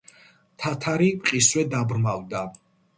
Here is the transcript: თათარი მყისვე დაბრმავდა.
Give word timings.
თათარი 0.63 1.11
მყისვე 1.21 1.69
დაბრმავდა. 1.77 2.47